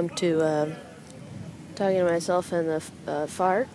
[0.00, 0.74] Welcome to uh,
[1.74, 3.68] talking to myself in the uh, fart.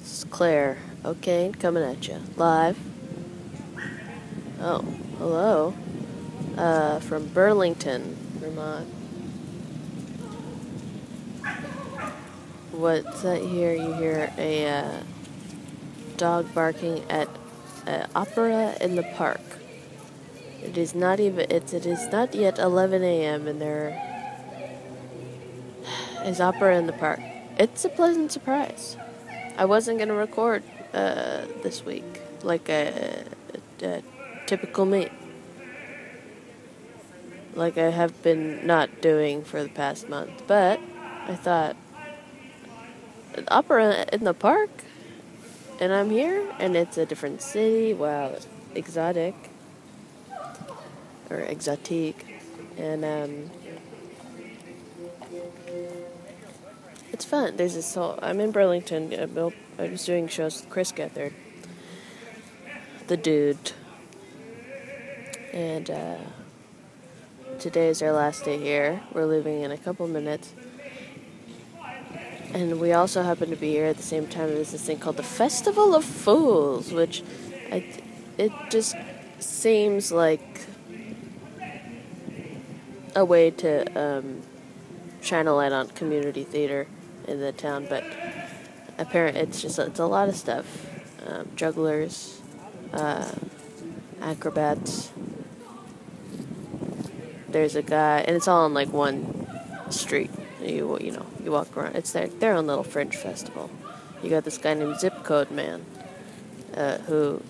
[0.00, 2.78] Is Claire O'Kane coming at you live.
[4.58, 4.80] Oh,
[5.18, 5.74] hello.
[6.56, 8.88] Uh, from Burlington, Vermont.
[12.72, 13.74] What's that here?
[13.74, 15.02] You hear a uh,
[16.16, 17.28] dog barking at
[17.84, 19.42] an opera in the park.
[20.62, 21.44] It is not even.
[21.50, 21.74] It's.
[21.74, 23.46] It is not yet 11 a.m.
[23.46, 24.15] and there
[26.26, 27.20] is opera in the park.
[27.56, 28.96] It's a pleasant surprise.
[29.56, 33.24] I wasn't gonna record uh, this week like a,
[33.82, 34.02] a, a
[34.46, 35.08] typical me,
[37.54, 40.42] like I have been not doing for the past month.
[40.46, 40.80] But
[41.26, 41.76] I thought
[43.48, 44.70] opera in the park,
[45.80, 47.94] and I'm here, and it's a different city.
[47.94, 48.36] Wow,
[48.74, 49.34] exotic
[51.30, 52.22] or exotique,
[52.76, 53.50] and um,
[57.16, 57.56] it's fun.
[57.56, 58.18] There's this whole.
[58.20, 59.14] I'm in Burlington.
[59.78, 61.32] I was doing shows with Chris Gethard,
[63.06, 63.72] the dude,
[65.50, 66.18] and uh,
[67.58, 69.00] today is our last day here.
[69.14, 70.52] We're leaving in a couple minutes.
[72.52, 74.48] And we also happen to be here at the same time.
[74.48, 77.22] There's this thing called the Festival of Fools, which
[77.72, 77.82] I,
[78.36, 78.94] it just
[79.38, 80.66] seems like
[83.14, 84.42] a way to um,
[85.22, 86.86] shine a light on community theater
[87.26, 88.04] in the town, but
[88.98, 90.86] apparently it's just it's a lot of stuff.
[91.26, 92.40] Um, jugglers,
[92.92, 93.30] uh,
[94.20, 95.10] acrobats.
[97.48, 99.46] There's a guy, and it's all on like one
[99.90, 100.30] street.
[100.62, 101.96] You you know you walk around.
[101.96, 103.70] It's their their own little fringe festival.
[104.22, 105.84] You got this guy named Zip Code Man,
[106.74, 107.42] uh, who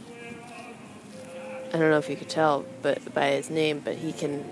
[1.69, 4.45] I don't know if you could tell, but by his name, but he can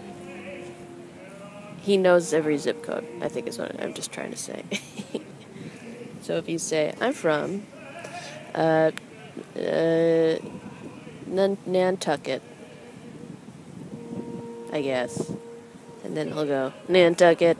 [1.84, 3.06] he knows every zip code.
[3.20, 4.64] I think is what I'm just trying to say.
[6.22, 7.66] so if you say I'm from
[8.54, 8.90] uh,
[9.56, 10.38] uh,
[11.26, 12.42] Nantucket,
[14.72, 15.30] I guess,
[16.02, 17.58] and then he'll go Nantucket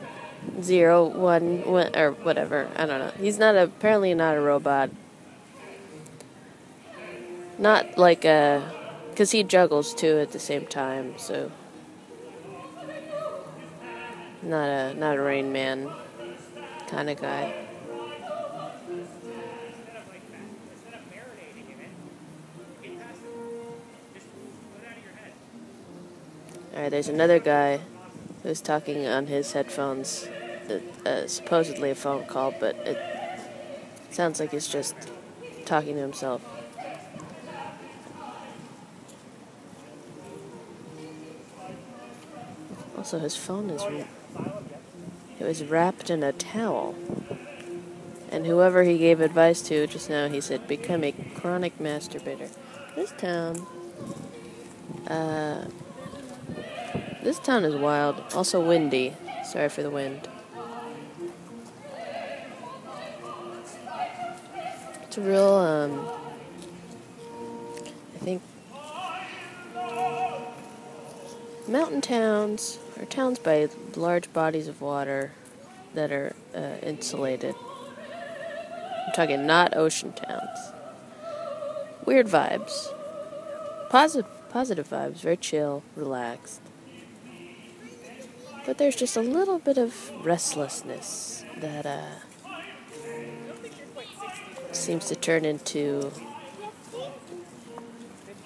[0.61, 2.69] zero one one or whatever.
[2.75, 3.11] I don't know.
[3.19, 4.89] He's not a, apparently not a robot.
[7.59, 8.73] Not like a,
[9.11, 11.13] because he juggles too at the same time.
[11.17, 11.51] So
[14.45, 15.89] not a not a Rain Man
[16.87, 17.53] kind of guy.
[26.73, 27.79] All right, there's another guy
[28.43, 30.27] who's talking on his headphones.
[31.05, 32.97] Uh, supposedly a phone call, but it
[34.09, 34.95] sounds like he's just
[35.65, 36.41] talking to himself.
[42.97, 43.83] Also, his phone is
[45.45, 46.95] it was wrapped in a towel.
[48.31, 52.49] And whoever he gave advice to just now, he said, become a chronic masturbator.
[52.95, 53.65] This town,
[55.07, 55.67] uh,
[57.21, 58.23] this town is wild.
[58.33, 59.13] Also windy.
[59.45, 60.27] Sorry for the wind.
[65.03, 66.09] It's a real, um,
[68.15, 68.41] I think,
[71.67, 75.31] mountain towns are towns by large bodies of water
[75.93, 77.55] that are uh, insulated.
[79.07, 80.73] I'm talking not ocean towns.
[82.05, 82.87] Weird vibes.
[83.89, 86.61] Positive, positive vibes, very chill, relaxed.
[88.65, 92.15] But there's just a little bit of restlessness that uh,
[94.71, 96.11] seems to turn into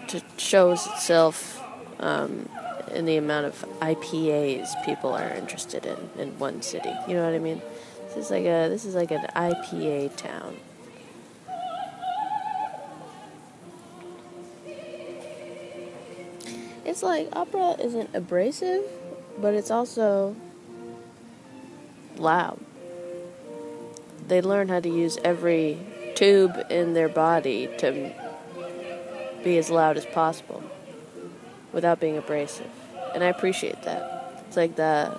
[0.07, 1.62] to shows itself
[2.00, 2.49] um,
[2.91, 6.94] in the amount of IPAs people are interested in in one city.
[7.07, 7.62] You know what I mean?
[8.07, 10.57] This is like a this is like an IPA town.
[16.86, 18.83] It's like opera isn't abrasive,
[19.38, 20.36] but it's also
[22.18, 22.59] loud.
[24.27, 25.80] They learn how to use every
[26.15, 28.12] tube in their body to
[29.44, 30.58] be as loud as possible
[31.71, 32.69] without being abrasive.
[33.13, 34.44] And I appreciate that.
[34.48, 35.18] It's like the.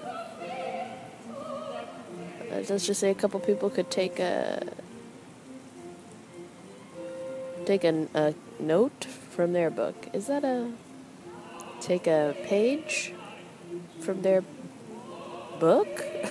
[2.52, 4.66] Uh, let's just say a couple people could take a.
[7.64, 10.08] Take a, a note from their book.
[10.12, 10.72] Is that a.
[11.80, 13.14] Take a page
[14.00, 14.42] from their
[15.58, 16.04] book?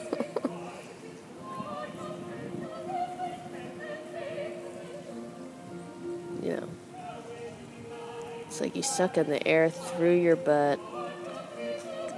[8.59, 10.81] It's like you suck in the air through your butt,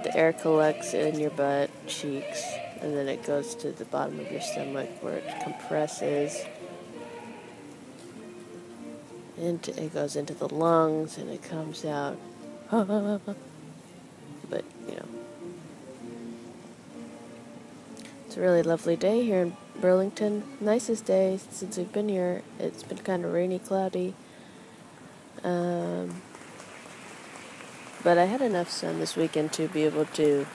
[0.02, 2.44] the air collects in your butt cheeks,
[2.80, 6.44] and then it goes to the bottom of your stomach where it compresses.
[9.38, 12.18] Into, it goes into the lungs and it comes out.
[12.72, 15.06] but, you know.
[18.26, 20.42] It's a really lovely day here in Burlington.
[20.60, 22.42] Nicest day since we've been here.
[22.58, 24.14] It's been kind of rainy, cloudy.
[25.44, 26.20] Um,
[28.04, 30.46] but I had enough sun this weekend to be able to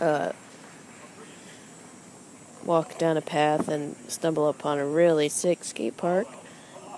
[0.00, 0.32] uh,
[2.64, 6.26] walk down a path and stumble upon a really sick skate park,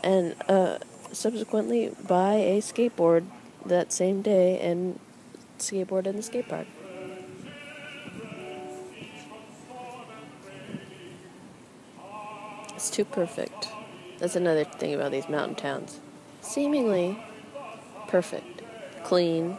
[0.02, 0.78] and uh,
[1.12, 3.24] subsequently buy a skateboard
[3.64, 4.98] that same day and
[5.58, 6.66] skateboard in the skate park.
[12.74, 13.68] It's too perfect.
[14.18, 16.00] That's another thing about these mountain towns.
[16.44, 17.18] Seemingly
[18.06, 18.62] perfect,
[19.02, 19.56] clean.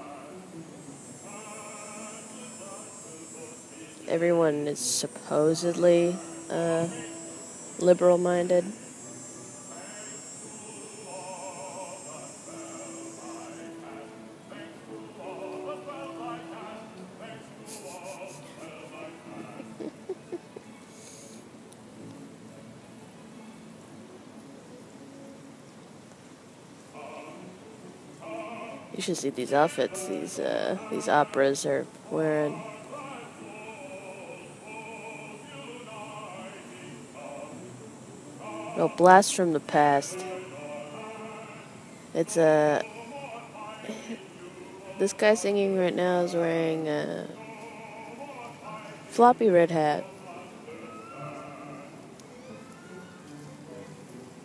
[4.08, 6.16] Everyone is supposedly
[6.50, 6.88] uh,
[7.80, 8.66] liberal minded.
[28.96, 32.62] You should see these outfits these uh, these operas are wearing.
[38.78, 40.18] No, Blast from the Past.
[42.14, 42.82] It's a.
[42.82, 44.16] Uh,
[44.98, 47.28] this guy singing right now is wearing a
[49.10, 50.06] floppy red hat.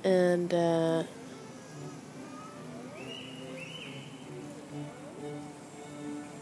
[0.02, 1.04] And, uh,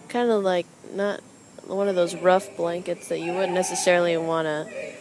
[0.08, 1.20] kind of like not
[1.66, 4.94] one of those rough blankets that you wouldn't necessarily want to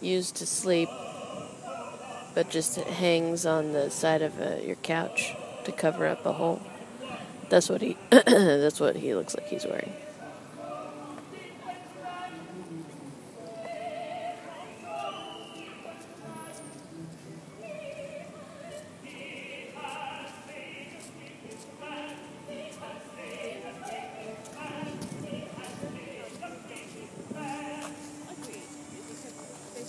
[0.00, 0.88] use to sleep,
[2.34, 6.62] but just hangs on the side of uh, your couch to cover up a hole.
[7.48, 7.96] That's what he.
[8.10, 9.92] that's what he looks like he's wearing.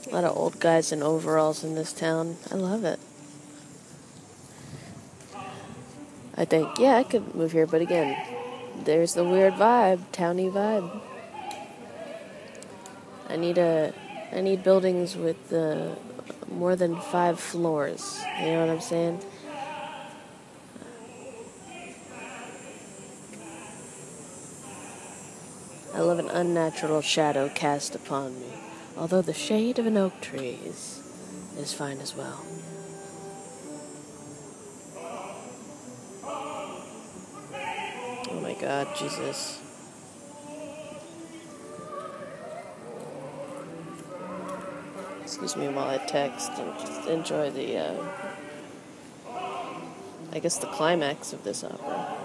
[0.09, 2.37] A lot of old guys in overalls in this town.
[2.49, 2.97] I love it.
[6.37, 8.15] I think, yeah, I could move here, but again,
[8.85, 11.01] there's the weird vibe, towny vibe.
[13.27, 13.93] I need a,
[14.31, 15.95] I need buildings with uh,
[16.49, 18.21] more than five floors.
[18.39, 19.19] You know what I'm saying?
[25.93, 28.66] I love an unnatural shadow cast upon me
[28.97, 31.01] although the shade of an oak tree is,
[31.57, 32.43] is fine as well.
[38.29, 39.61] Oh my god, Jesus.
[45.21, 47.95] Excuse me while I text and just enjoy the, uh,
[50.33, 52.16] I guess, the climax of this opera.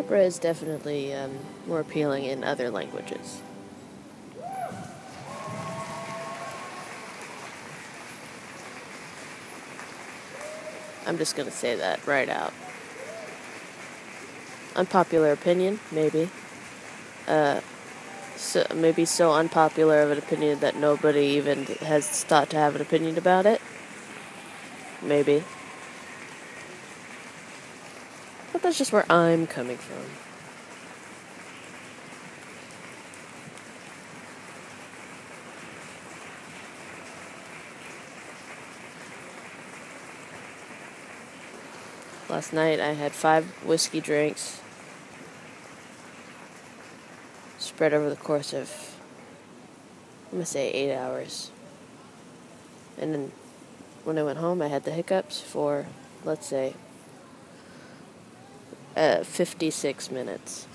[0.00, 3.42] Opera is definitely um, more appealing in other languages.
[11.06, 12.54] I'm just going to say that right out.
[14.74, 16.30] Unpopular opinion, maybe.
[17.28, 17.60] Uh,
[18.36, 22.80] so, maybe so unpopular of an opinion that nobody even has thought to have an
[22.80, 23.60] opinion about it.
[25.02, 25.44] Maybe.
[28.52, 29.96] But that's just where I'm coming from.
[42.32, 44.60] Last night I had five whiskey drinks
[47.58, 48.72] spread over the course of,
[50.26, 51.50] I'm going to say, eight hours.
[53.00, 53.32] And then
[54.04, 55.86] when I went home, I had the hiccups for,
[56.24, 56.76] let's say,
[58.96, 60.66] uh, 56 minutes.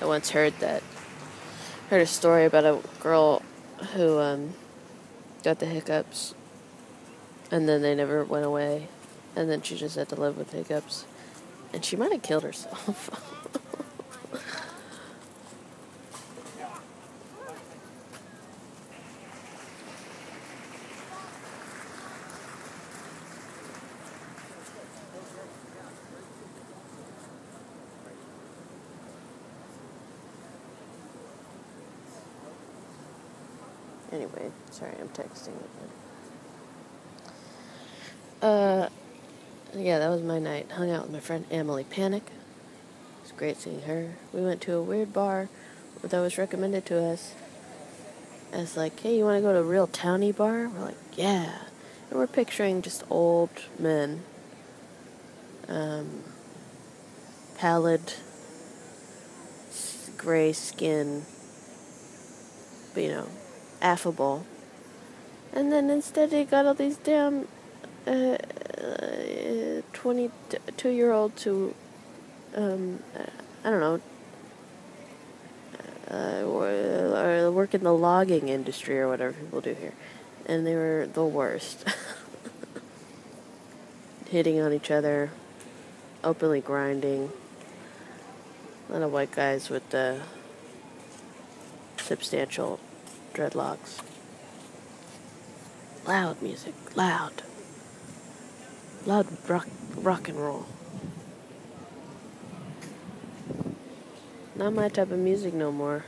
[0.00, 0.82] I once heard that,
[1.88, 3.42] heard a story about a girl
[3.94, 4.54] who um,
[5.42, 6.34] got the hiccups,
[7.50, 8.88] and then they never went away,
[9.36, 11.06] and then she just had to live with hiccups,
[11.72, 13.40] and she might have killed herself.
[34.74, 35.90] sorry, I'm texting again.
[38.42, 38.88] Uh,
[39.76, 40.72] yeah, that was my night.
[40.72, 42.24] Hung out with my friend Emily Panic.
[42.26, 44.16] It was great seeing her.
[44.32, 45.48] We went to a weird bar
[46.02, 47.34] that was recommended to us.
[48.52, 50.68] As like, hey, you want to go to a real towny bar?
[50.68, 51.58] We're like, yeah.
[52.10, 54.24] And we're picturing just old men,
[55.68, 56.24] um,
[57.56, 58.14] pallid,
[60.18, 61.24] gray skin,
[62.92, 63.28] but you know,
[63.80, 64.44] affable.
[65.54, 67.46] And then instead they got all these damn
[68.08, 68.36] uh,
[69.92, 71.74] 22 year olds who,
[72.56, 72.98] um,
[73.64, 74.00] I don't know,
[76.10, 79.92] uh, work in the logging industry or whatever people do here.
[80.44, 81.84] And they were the worst.
[84.28, 85.30] Hitting on each other,
[86.24, 87.30] openly grinding.
[88.88, 90.20] A lot of white guys with the
[91.96, 92.80] substantial
[93.32, 94.00] dreadlocks.
[96.06, 97.42] Loud music, loud.
[99.06, 100.66] Loud rock, rock and roll.
[104.54, 106.04] Not my type of music no more.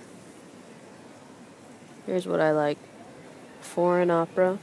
[2.04, 2.78] Here's what I like
[3.60, 4.58] foreign opera,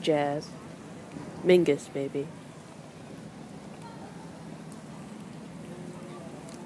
[0.00, 0.48] jazz,
[1.44, 2.26] Mingus, baby.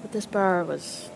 [0.01, 1.09] But this bar was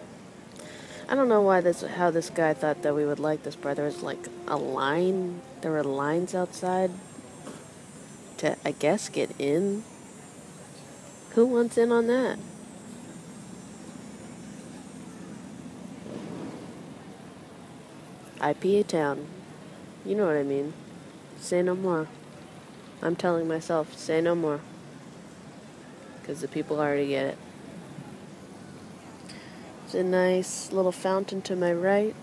[1.11, 3.75] I don't know why this how this guy thought that we would like this bar.
[3.75, 5.41] There was like a line.
[5.59, 6.89] There were lines outside
[8.37, 9.83] to I guess get in.
[11.31, 12.39] Who wants in on that?
[18.39, 19.27] IPA town.
[20.05, 20.71] You know what I mean.
[21.41, 22.07] Say no more.
[23.01, 24.61] I'm telling myself, say no more.
[26.21, 27.37] Because the people already get it.
[29.93, 32.15] A nice little fountain to my right.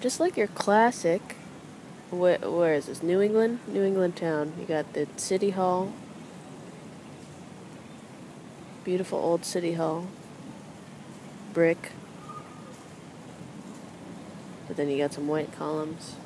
[0.00, 1.36] Just like your classic.
[2.10, 3.00] Where, where is this?
[3.00, 3.60] New England?
[3.68, 4.52] New England town.
[4.58, 5.92] You got the City Hall.
[8.82, 10.08] Beautiful old City Hall.
[11.52, 11.92] Brick.
[14.66, 16.16] But then you got some white columns.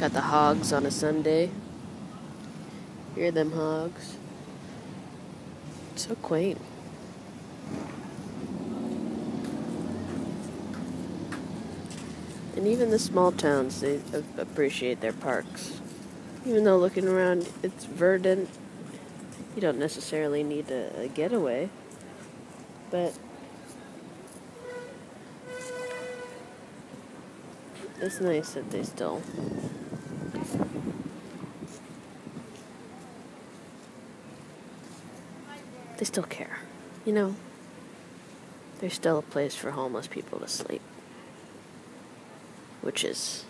[0.00, 1.50] Got the hogs on a Sunday.
[3.14, 4.16] Hear them hogs.
[5.94, 6.58] So quaint.
[12.56, 14.00] And even the small towns, they
[14.38, 15.78] appreciate their parks.
[16.46, 18.48] Even though looking around, it's verdant.
[19.54, 21.68] You don't necessarily need a, a getaway.
[22.90, 23.12] But
[28.00, 29.20] it's nice that they still
[36.00, 36.60] they still care.
[37.04, 37.36] You know,
[38.80, 40.80] there's still a place for homeless people to sleep,
[42.80, 43.44] which is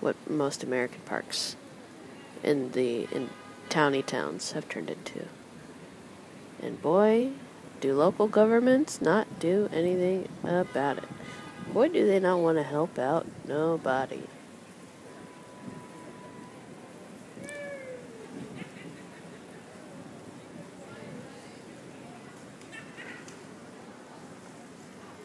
[0.00, 1.54] what most American parks
[2.42, 3.30] in the in
[3.68, 5.26] towny towns have turned into.
[6.60, 7.30] And boy,
[7.80, 11.04] do local governments not do anything about it.
[11.72, 14.23] Boy, do they not want to help out nobody.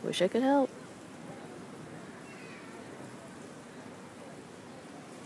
[0.03, 0.70] Wish I could help.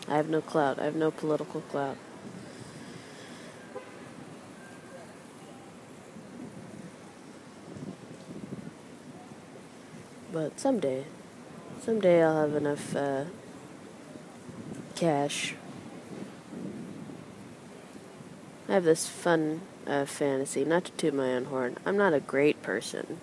[0.08, 0.80] I have no clout.
[0.80, 1.98] I have no political clout.
[10.32, 11.06] But someday,
[11.82, 13.26] someday I'll have enough uh,
[14.96, 15.54] cash.
[18.68, 21.78] I have this fun uh, fantasy, not to toot my own horn.
[21.86, 23.20] I'm not a great person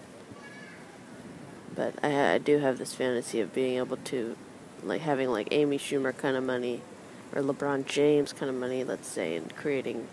[1.80, 4.36] but I, I do have this fantasy of being able to,
[4.82, 6.82] like, having like Amy Schumer kind of money,
[7.34, 10.06] or LeBron James kind of money, let's say, and creating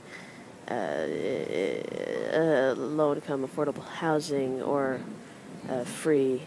[0.71, 5.01] uh, uh, low income affordable housing or
[5.69, 6.43] uh, free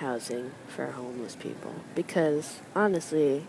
[0.00, 1.72] housing for homeless people.
[1.94, 3.44] Because honestly,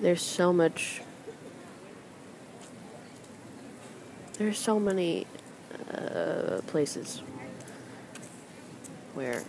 [0.00, 1.02] there's so much,
[4.38, 5.26] there's so many
[5.92, 7.20] uh, places
[9.14, 9.42] where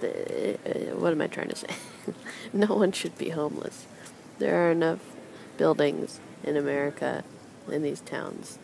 [0.00, 1.68] the, uh, what am I trying to say?
[2.52, 3.86] no one should be homeless.
[4.38, 5.00] There are enough
[5.56, 7.24] buildings in America
[7.70, 8.58] in these towns.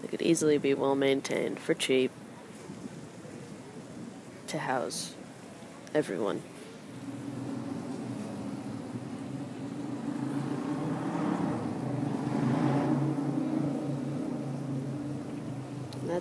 [0.00, 2.10] They could easily be well maintained for cheap
[4.48, 5.14] to house
[5.94, 6.42] everyone.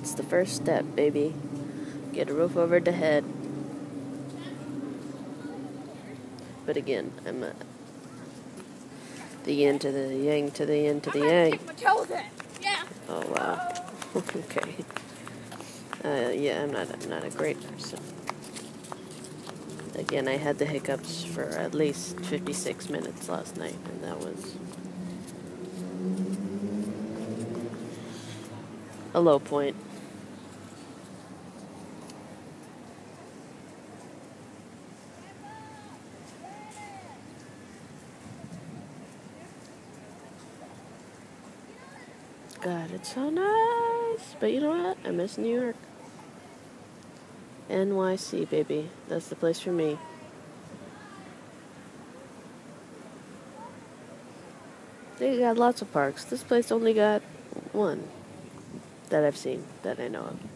[0.01, 1.35] That's the first step, baby.
[2.11, 3.23] Get a roof over the head.
[6.65, 7.53] But again, I'm a,
[9.43, 11.59] the yin to the yang to the yin to the yang.
[12.59, 12.81] Yeah.
[13.09, 13.73] Oh wow.
[14.15, 14.75] okay.
[16.03, 17.99] Uh, yeah, I'm not I'm not a great person.
[19.93, 24.55] Again, I had the hiccups for at least 56 minutes last night, and that was
[29.13, 29.75] a low point.
[42.61, 44.35] God, it's so nice.
[44.39, 44.97] But you know what?
[45.03, 45.75] I miss New York.
[47.71, 48.87] NYC, baby.
[49.07, 49.97] That's the place for me.
[55.17, 56.23] They got lots of parks.
[56.23, 57.23] This place only got
[57.71, 58.07] one
[59.09, 60.50] that I've seen that I know of.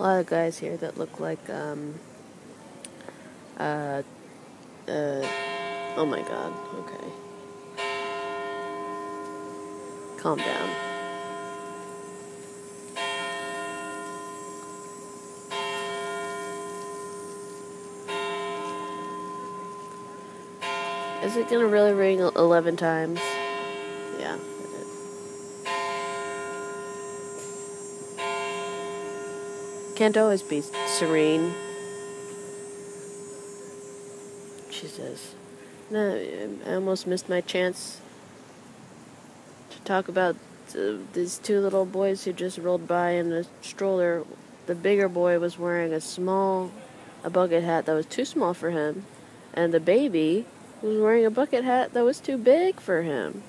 [0.00, 1.94] A lot of guys here that look like, um,
[3.58, 4.00] uh,
[4.88, 5.26] uh,
[5.94, 7.04] oh my god, okay.
[10.16, 10.70] Calm down.
[21.22, 23.20] Is it gonna really ring 11 times?
[24.18, 24.38] Yeah,
[30.00, 31.52] Can't always be serene.
[34.70, 35.34] She says,
[35.90, 36.18] No,
[36.66, 38.00] I almost missed my chance
[39.68, 40.36] to talk about
[40.74, 44.24] uh, these two little boys who just rolled by in a stroller.
[44.64, 46.70] The bigger boy was wearing a small,
[47.22, 49.04] a bucket hat that was too small for him,
[49.52, 50.46] and the baby
[50.80, 53.42] was wearing a bucket hat that was too big for him.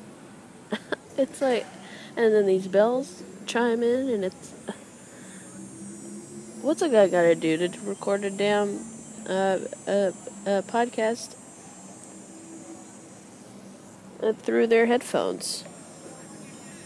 [1.18, 1.66] it's like,
[2.18, 4.54] and then these bells chime in, and it's.
[6.62, 8.86] What's a guy got to do to record a damn
[9.28, 10.12] uh, uh,
[10.45, 11.36] uh, podcast
[14.43, 15.63] through their headphones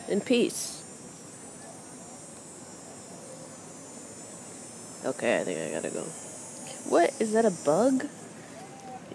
[0.08, 0.82] in peace?
[5.04, 6.04] Okay, I think I gotta go.
[6.90, 7.44] What is that?
[7.44, 8.08] A bug?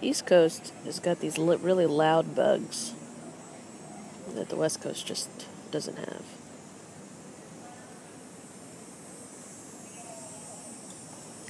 [0.03, 2.93] East Coast has got these li- really loud bugs
[4.35, 5.31] that the West Coast just
[5.71, 6.40] doesn't have.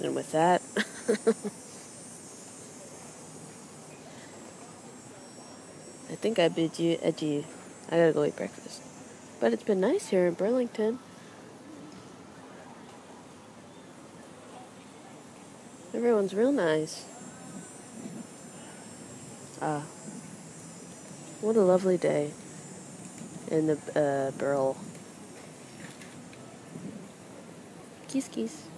[0.02, 0.62] And with that,
[6.10, 7.44] I think I bid you adieu.
[7.90, 8.82] I gotta go eat breakfast.
[9.40, 10.98] But it's been nice here in Burlington.
[15.92, 17.04] Everyone's real nice.
[19.60, 19.82] Ah,
[21.42, 22.32] what a lovely day
[23.50, 24.76] in the uh, Burl.
[28.08, 28.69] Kiss, kiss.